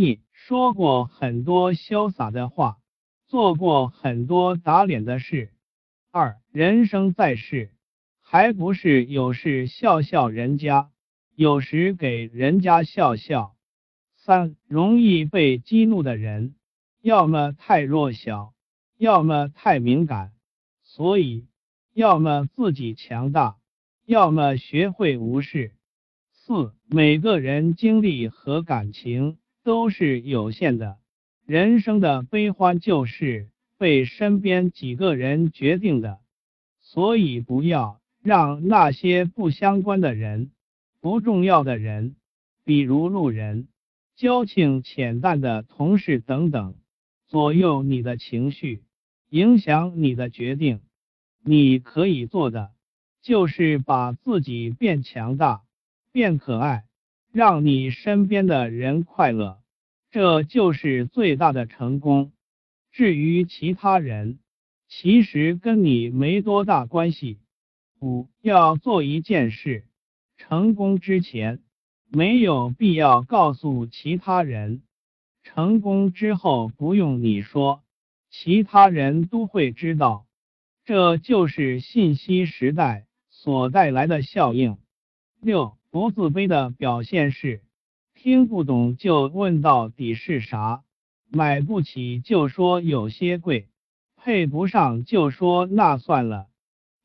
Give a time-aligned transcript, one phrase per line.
[0.00, 2.78] 一说过很多潇洒的话，
[3.26, 5.52] 做过很多打脸的事。
[6.10, 7.70] 二人生在世，
[8.22, 10.90] 还不是有事笑笑人家，
[11.34, 13.54] 有时给人家笑笑。
[14.16, 16.54] 三容易被激怒的人，
[17.02, 18.54] 要么太弱小，
[18.96, 20.32] 要么太敏感，
[20.82, 21.46] 所以
[21.92, 23.58] 要么自己强大，
[24.06, 25.74] 要么学会无视。
[26.32, 30.98] 四每个人经历和感情都是有限的，
[31.46, 36.18] 人生的悲欢就是被身边几个人决定的，
[36.80, 40.50] 所以不要让那些不相关的人、
[41.00, 42.16] 不重要的人，
[42.64, 43.68] 比如路人。
[44.16, 46.74] 交情浅淡的同事等等，
[47.26, 48.82] 左右你的情绪，
[49.30, 50.82] 影响你的决定。
[51.42, 52.70] 你可以做的，
[53.22, 55.62] 就是把自己变强大，
[56.12, 56.84] 变可爱，
[57.32, 59.60] 让你身边的人快乐，
[60.10, 62.32] 这就是最大的成功。
[62.92, 64.38] 至于其他人，
[64.88, 67.38] 其实跟你没多大关系。
[68.00, 69.84] 五要做一件事，
[70.36, 71.60] 成功之前。
[72.12, 74.82] 没有必要告诉其他人，
[75.44, 77.84] 成功之后不用你说，
[78.30, 80.26] 其他人都会知道。
[80.84, 84.76] 这就是信息时代所带来的效应。
[85.40, 87.62] 六不自卑的表现是，
[88.14, 90.82] 听不懂就问到底是啥，
[91.30, 93.68] 买不起就说有些贵，
[94.16, 96.48] 配不上就说那算了。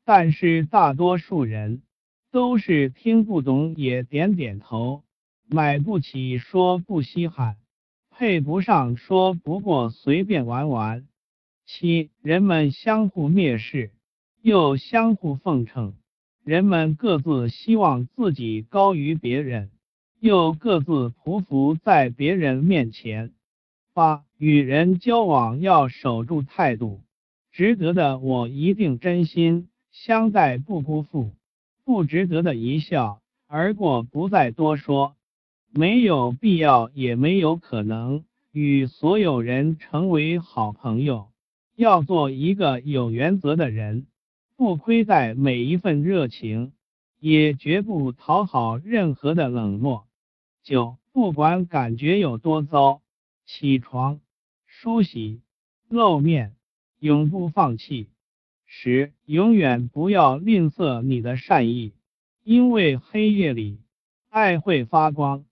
[0.04, 1.82] 但是大多数人。
[2.32, 5.04] 都是听不懂也点点头，
[5.48, 7.56] 买不起说不稀罕，
[8.10, 11.08] 配不上说不过随便玩玩。
[11.64, 13.90] 七人们相互蔑视，
[14.42, 15.94] 又相互奉承，
[16.46, 19.68] 人们各自希望自己高于别人，
[20.20, 23.32] 又各自匍匐在别人面前。
[23.92, 27.00] 八与人交往要守住态度，
[27.50, 31.32] 值得的我一定真心相待，不辜负。
[31.84, 35.16] 不值得的一笑而过，不再多说。
[35.72, 41.26] 没有必要，也没有可能与所有人成为好朋友。
[41.74, 44.06] 要做一个有原则的人，
[44.56, 46.72] 不亏待每一份热情，
[47.20, 50.06] 也绝不讨好任何的冷漠。
[50.62, 53.02] 九，不管感觉有多糟，
[53.44, 54.18] 起床、
[54.64, 55.42] 梳洗、
[55.90, 56.56] 露面，
[56.98, 58.08] 永不放弃。
[58.64, 61.92] 十，永远不要吝啬你的善意，
[62.42, 63.78] 因为黑夜里，
[64.30, 65.44] 爱会发光。